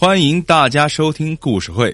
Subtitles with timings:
[0.00, 1.92] 欢迎大家收听故事会，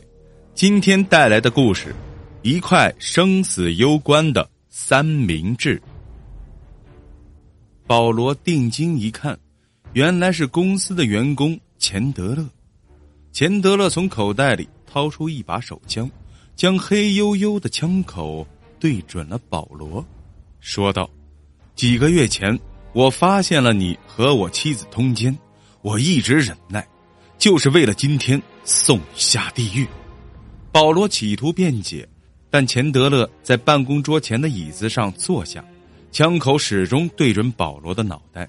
[0.53, 1.95] 今天带来的故事，
[2.43, 5.81] 一块生死攸关的三明治。
[7.87, 9.39] 保罗定睛一看，
[9.95, 12.47] 原来是公司的员工钱德勒。
[13.33, 16.07] 钱德勒从口袋里掏出一把手枪，
[16.55, 18.47] 将黑黝黝的枪口
[18.79, 20.05] 对准了保罗，
[20.61, 21.09] 说道
[21.75, 22.61] ：“几个月前，
[22.93, 25.35] 我发现了你和我妻子通奸，
[25.81, 26.87] 我一直忍耐。”
[27.39, 29.87] 就是为了今天送你下地狱，
[30.73, 32.09] 保罗企图辩解，
[32.51, 35.65] 但钱德勒在办公桌前的椅子上坐下，
[36.11, 38.49] 枪口始终对准保罗的脑袋。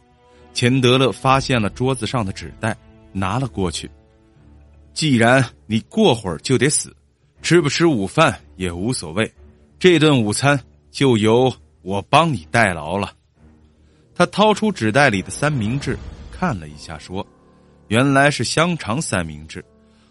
[0.53, 2.77] 钱德勒发现了桌子上的纸袋，
[3.11, 3.89] 拿了过去。
[4.93, 6.95] 既然你过会儿就得死，
[7.41, 9.29] 吃不吃午饭也无所谓，
[9.77, 10.57] 这顿午餐
[10.89, 13.11] 就由我帮你代劳了。
[14.15, 15.97] 他掏出纸袋里的三明治，
[16.31, 17.27] 看了一下，说。
[17.87, 19.63] 原来是香肠三明治，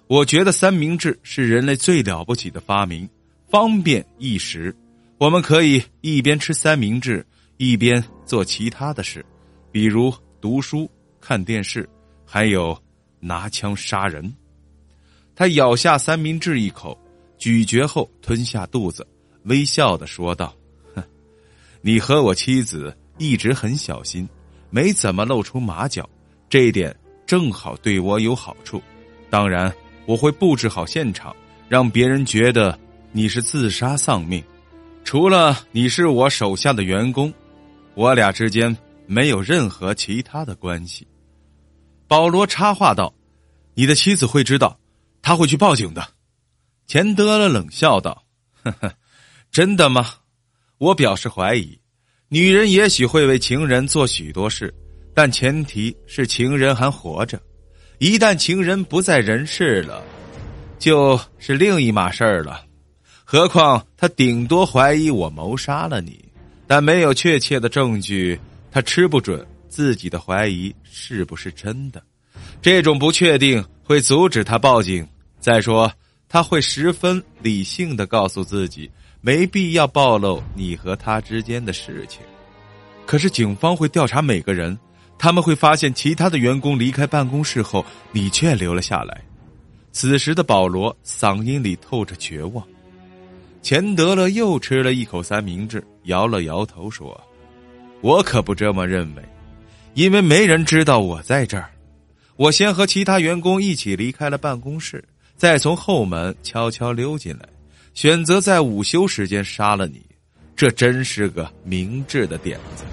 [0.07, 3.09] 我觉得三明治是人类最了不起的发明，
[3.49, 4.75] 方便易食。
[5.19, 7.27] 我们可以一边吃三明治，
[7.57, 9.25] 一边做其他的事，
[9.73, 10.91] 比如读书、
[11.21, 11.89] 看电视，
[12.25, 12.81] 还有
[13.19, 14.33] 拿枪杀人。
[15.35, 16.97] 他咬下三明治一口，
[17.39, 19.07] 咀嚼后吞下肚子，
[19.45, 20.55] 微笑的说道
[20.95, 21.03] ：“哼，
[21.81, 24.29] 你和我妻子一直很小心，
[24.71, 26.09] 没怎么露出马脚，
[26.49, 26.95] 这一点。”
[27.27, 28.83] 正好对我有好处，
[29.31, 29.73] 当然
[30.07, 31.35] 我会布置好现场，
[31.69, 32.79] 让别人觉得
[33.13, 34.43] 你是自杀丧命。
[35.05, 37.33] 除了你是我手下的员工，
[37.95, 38.75] 我俩之间
[39.07, 41.07] 没有任何其他的关系。
[42.07, 43.13] 保罗插话道
[43.75, 44.79] ：“你的妻子会知道，
[45.23, 46.07] 他会去报警的。”
[46.87, 48.25] 钱德勒冷笑道
[48.63, 48.93] ：“呵呵，
[49.51, 50.07] 真的吗？
[50.79, 51.79] 我表示怀疑。
[52.29, 54.73] 女人也许会为情人做许多事。”
[55.15, 57.41] 但前提是情人还活着，
[57.99, 60.03] 一旦情人不在人世了，
[60.79, 62.65] 就是另一码事儿了。
[63.25, 66.23] 何况他顶多怀疑我谋杀了你，
[66.67, 68.39] 但没有确切的证据，
[68.73, 72.03] 他吃不准自己的怀疑是不是真的。
[72.61, 75.07] 这种不确定会阻止他报警。
[75.39, 75.91] 再说，
[76.29, 78.91] 他会十分理性的告诉自己，
[79.21, 82.21] 没必要暴露你和他之间的事情。
[83.07, 84.77] 可是警方会调查每个人。
[85.25, 89.23] 他们会发现，其他的员工离开办公室后，你却留了下来。
[89.91, 92.63] 此时的保罗嗓音里透着绝望。
[93.63, 97.19] 钱德勒又吃了一口三明治，摇了摇头说
[98.05, 99.23] ：“我可不这么认为，
[99.95, 101.71] 因为没人知道我在这儿。
[102.37, 105.03] 我先和其他员工一起离开了办公室，
[105.37, 107.49] 再从后门悄悄溜进来，
[107.95, 110.05] 选择在午休时间杀了你。
[110.55, 112.85] 这真是个明智的点子。”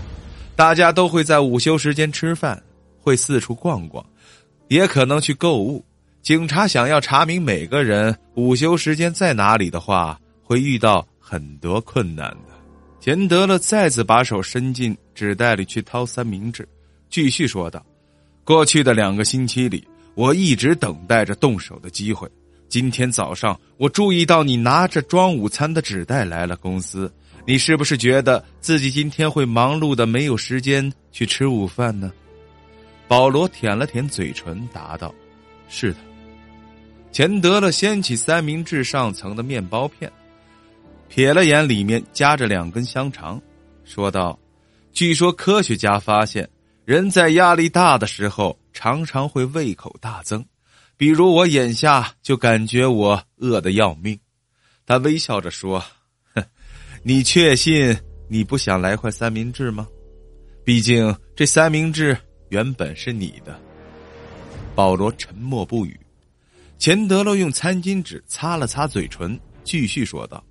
[0.56, 2.62] 大家都会在午休时间吃饭，
[3.00, 4.06] 会四处逛逛，
[4.68, 5.84] 也可能去购物。
[6.22, 12.54] 警察想要查明每个人午休时间在哪里的话，会遇到很多困难的。
[13.00, 16.68] 钱德勒再次把手伸进纸袋里去掏三明治，
[17.10, 17.84] 继续说道
[18.46, 22.30] ：“过去的两个星期里，我一直等待着动手的机会。
[22.70, 27.12] 今天早上，我注意到你拿着装午餐的纸袋来了公司。”
[27.46, 32.12] 你是不是觉得自己今天会忙碌的没有时间去吃午饭呢？
[33.08, 35.14] 保罗舔了舔嘴唇，答道
[35.68, 35.98] ：“是的。”
[37.12, 40.10] 钱德勒掀起三明治上层的面包片，
[41.10, 43.42] 瞥了眼里面夹着两根香肠，
[43.84, 44.40] 说道
[44.94, 46.48] ：“据说科学家发现，
[46.86, 50.46] 人在压力大的时候常常会胃口大增，
[50.96, 54.18] 比如我眼下就感觉我饿得要命。”
[54.86, 55.84] 他微笑着说。
[57.04, 57.98] 你确信
[58.28, 59.88] 你不想来块三明治吗？
[60.64, 62.16] 毕竟这三明治
[62.50, 63.60] 原本是你的。
[64.76, 66.00] 保罗沉默不语。
[66.78, 70.44] 钱德勒用餐巾纸擦了擦嘴唇，继续说道：“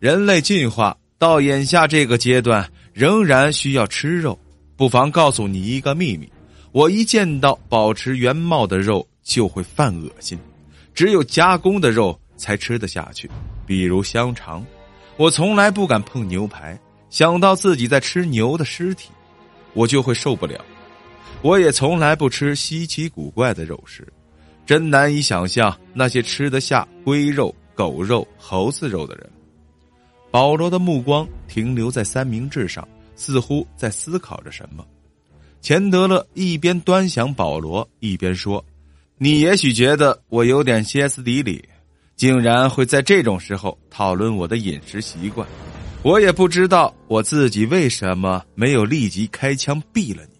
[0.00, 4.36] 人类进化到眼下这个阶段，仍然需要吃肉。
[4.76, 6.28] 不妨告诉你一个秘密：
[6.72, 10.38] 我一见到保持原貌的肉就会犯恶心，
[10.92, 13.30] 只有加工的肉才吃得下去，
[13.64, 14.64] 比如香肠。”
[15.18, 16.78] 我从来不敢碰牛排，
[17.10, 19.10] 想到自己在吃牛的尸体，
[19.74, 20.64] 我就会受不了。
[21.42, 24.06] 我也从来不吃稀奇古怪的肉食，
[24.64, 29.28] 真难以想象那些吃得下龟肉、狗肉、猴子肉的人。
[30.30, 32.86] 保罗的目光停留在三明治上，
[33.16, 34.86] 似乎在思考着什么。
[35.60, 38.64] 钱德勒一边端详保罗，一边说
[39.18, 41.68] ：“你也许觉得我有点歇斯底里。”
[42.18, 45.46] 竟然会在这种时候讨论我的饮食习惯，
[46.02, 50.36] 我也不知道我自己为什么没有立即开枪毙了你，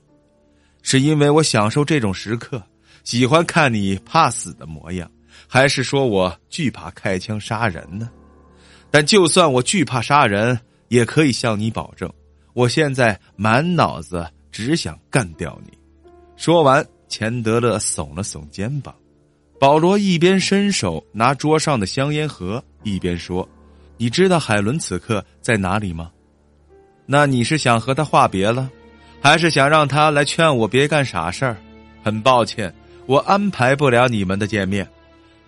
[0.82, 2.60] 是因为我享受这种时刻，
[3.04, 5.08] 喜欢看你怕死的模样，
[5.46, 8.10] 还是说我惧怕开枪杀人呢？
[8.90, 10.58] 但就算我惧怕杀人，
[10.88, 12.12] 也可以向你保证，
[12.54, 15.78] 我现在满脑子只想干掉你。
[16.34, 18.92] 说完，钱德勒耸了耸肩膀。
[19.58, 23.48] 保罗一边伸手拿桌上的香烟盒，一边说
[23.98, 26.12] ：“你知道海伦此刻在哪里吗？
[27.06, 28.70] 那你是想和他话别了，
[29.20, 31.56] 还是想让他来劝我别干傻事儿？
[32.04, 32.72] 很抱歉，
[33.06, 34.88] 我安排不了你们的见面。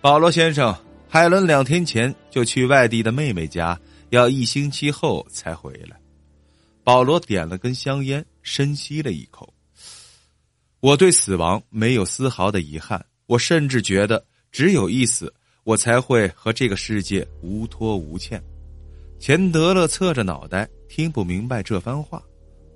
[0.01, 0.75] 保罗先生，
[1.07, 3.79] 海伦两天前就去外地的妹妹家，
[4.09, 5.95] 要一星期后才回来。”
[6.83, 9.53] 保罗点了根香烟，深吸了一口。
[10.81, 13.05] 我对死亡没有丝毫的遗憾。
[13.31, 15.33] 我甚至觉得，只有一死，
[15.63, 18.43] 我才会和这个世界无托无欠。
[19.21, 22.21] 钱德勒侧着脑袋，听不明白这番话。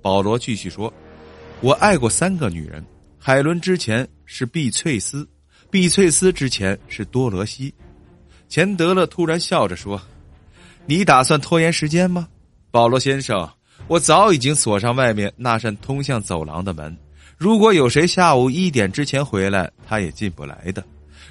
[0.00, 0.90] 保罗继续说
[1.60, 2.82] ：“我爱过三个女人，
[3.18, 5.28] 海伦之前是碧翠丝，
[5.70, 7.74] 碧翠丝之前是多罗西。”
[8.48, 10.00] 钱德勒突然笑着说
[10.88, 12.26] ：“你打算拖延时间吗，
[12.70, 13.46] 保罗先生？
[13.88, 16.96] 我早已经锁上外面那扇通向走廊的门。”
[17.38, 20.82] 如果有谁下午一点之前回来，他也进不来的。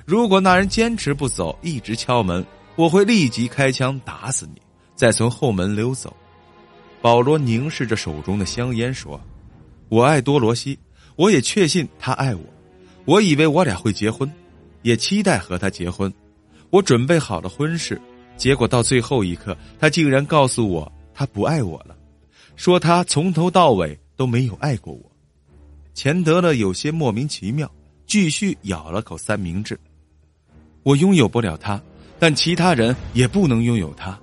[0.06, 4.62] 如果那人坚持不走，一直敲门，我会立即开枪打死你，
[4.96, 6.16] 再从后门溜走。
[7.02, 9.20] 保罗凝视着手中的香烟说
[9.90, 10.78] ：“我爱多罗西，
[11.16, 12.44] 我也确信他爱我。
[13.06, 14.32] 我以为我俩会结婚，
[14.84, 16.14] 也期待和他结婚。
[16.70, 18.00] 我准备好了婚事，
[18.38, 21.96] 结果到最后一刻，他竟然告诉我他不爱我了，
[22.56, 25.12] 说他从头到尾都没有爱过我。”
[25.96, 27.72] 钱德勒有些莫名其妙，
[28.06, 29.80] 继续咬了口三明治。
[30.84, 31.82] 我拥有不了他，
[32.20, 34.20] 但其他人也不能拥有他。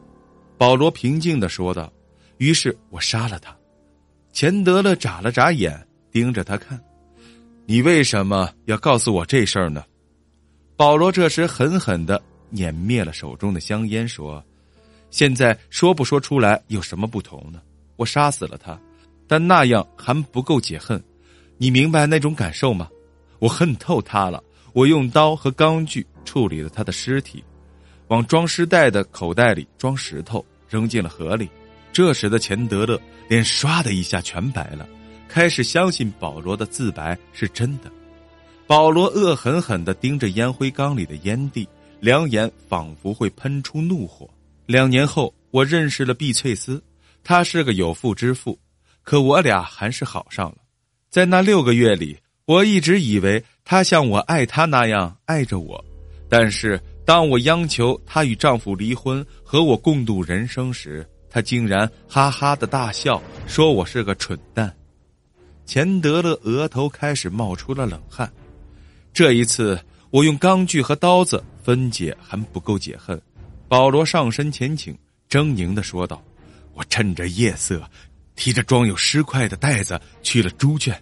[0.59, 1.91] 保罗平静的说道。
[2.39, 3.57] 于是我杀了他。
[4.33, 6.79] 钱德勒眨了眨眼，盯着他看。
[7.67, 9.85] 你为什么要告诉我这事儿呢？
[10.77, 12.21] 保罗这时狠狠的
[12.51, 14.45] 碾灭了手中的香烟，说
[15.11, 17.63] ：“现在说不说出来有什么不同呢？
[17.95, 18.77] 我杀死了他，
[19.29, 21.03] 但那样还不够解恨。”
[21.63, 22.89] 你明白那种感受吗？
[23.39, 24.43] 我恨透他了。
[24.73, 27.45] 我用刀和钢锯处理了他的尸体，
[28.09, 31.49] 往装尸袋的口袋里装石头，扔进了河里。
[31.93, 34.89] 这时的钱德勒脸唰的一下全白了，
[35.29, 37.89] 开始相信保罗的自白是真的。
[38.67, 41.69] 保罗恶狠狠地盯着烟灰缸里的烟蒂，
[42.01, 44.29] 两眼仿佛会喷出怒火。
[44.67, 46.83] 两年后，我认识了碧翠丝，
[47.23, 48.59] 她是个有妇之夫，
[49.05, 50.57] 可我俩还是好上了。
[51.13, 52.17] 在那六个月里，
[52.47, 55.85] 我一直以为她像我爱她那样爱着我，
[56.27, 64.75] 但是当我央求她与丈夫离婚，和我共度人生时，她竟然哈哈的大笑，说我是个蠢蛋。
[65.67, 68.33] 钱德勒额头开始冒出了冷汗。
[69.13, 69.79] 这一次，
[70.09, 73.21] 我用钢锯和刀子分解还不够解恨。
[73.69, 74.97] 保罗上身前倾，
[75.29, 76.25] 狰狞的说道
[76.73, 77.83] ：“我趁着夜色。”
[78.43, 81.01] 提着装有尸块的袋子去了猪圈，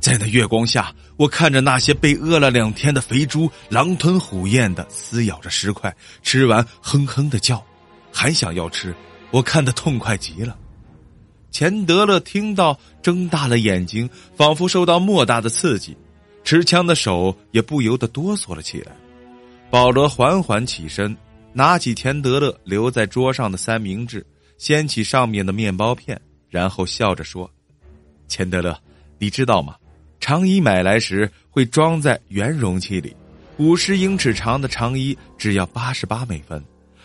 [0.00, 7.62] 在那月光下，我看着那些被饿了两天的肥猪狼吞虎咽的撕咬着尸块，吃完哼哼的叫，
[8.10, 8.94] 还想要吃，
[9.30, 10.56] 我看得痛快极了。
[11.50, 15.94] 钱德勒听到，睁大了眼睛，仿佛受到莫大的刺激，
[16.42, 18.92] 持枪的手也不由得哆嗦了起来。
[19.68, 21.14] 保罗缓缓起身，
[21.52, 24.26] 拿起钱德勒留在桌上的三明治，
[24.56, 26.18] 掀起上面的面包片。
[26.48, 27.50] 然后笑着说
[28.28, 28.78] ：“钱德勒，
[29.18, 29.76] 你知道吗？
[30.20, 33.14] 长衣买来时会装在圆容器里，
[33.56, 36.62] 五十英尺长的长衣只要八十八美分，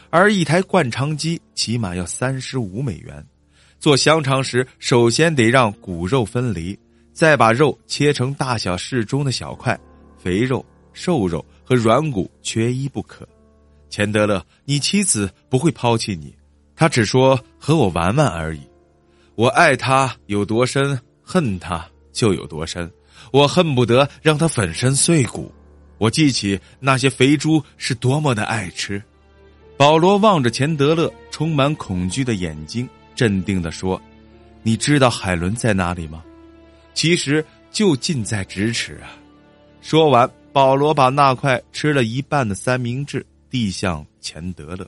[0.09, 3.23] 而一台灌肠机起码要三十五美元。
[3.79, 6.77] 做香肠时，首先得让骨肉分离，
[7.11, 9.79] 再把肉切成大小适中的小块，
[10.17, 13.27] 肥肉、瘦肉和软骨缺一不可。
[13.89, 16.35] 钱德勒，你妻子不会抛弃你，
[16.75, 18.61] 她只说和我玩玩而已。”
[19.35, 22.91] 我爱他有多深，恨他就有多深。
[23.31, 25.51] 我恨不得让他粉身碎骨。
[25.97, 29.01] 我记起那些肥猪是多么的爱吃。
[29.75, 33.99] 保罗望着钱德勒充满恐惧的眼睛，镇定的说
[34.61, 36.23] ：“你知道海伦在哪里吗？
[36.93, 39.17] 其实就近在咫尺啊。”
[39.81, 44.87] 说完，保罗把那块吃了一半的三明治递向钱德勒。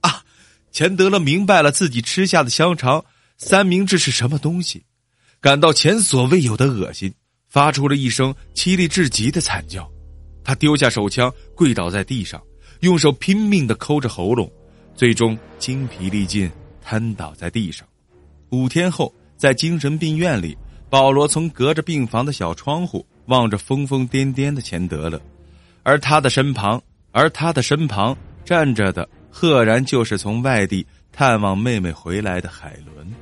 [0.00, 0.22] 啊，
[0.70, 3.04] 钱德勒明白了自己吃下的香肠。
[3.44, 4.84] 三明治是什么东西？
[5.40, 7.12] 感到前所未有的恶心，
[7.48, 9.90] 发出了一声凄厉至极的惨叫。
[10.44, 12.40] 他丢下手枪，跪倒在地上，
[12.80, 14.48] 用手拼命的抠着喉咙，
[14.94, 16.48] 最终精疲力尽，
[16.80, 17.86] 瘫倒在地上。
[18.50, 20.56] 五天后，在精神病院里，
[20.88, 25.20] 保罗从隔着病房的小窗户望着疯疯癫癫的钱德勒，
[25.82, 26.80] 而他的身旁，
[27.10, 33.12] 而他的身旁站着的，赫然就是从外地探望妹妹回来的海伦。